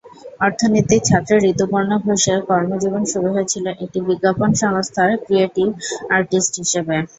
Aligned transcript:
অর্থনীতির 0.41 1.05
ছাত্র 1.09 1.31
ঋতুপর্ণ 1.51 1.91
ঘোষের 2.05 2.39
কর্মজীবন 2.49 3.03
শুরু 3.11 3.27
হয়েছিল 3.35 3.65
একটি 3.75 3.99
বিজ্ঞাপন 4.07 4.49
সংস্থার 4.61 5.09
ক্রিয়েটিভ 5.23 5.67
আর্টিস্ট 6.15 6.53
হিসেবে। 6.61 6.95